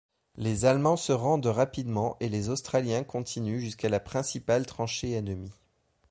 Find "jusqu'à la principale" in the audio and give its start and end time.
3.59-4.65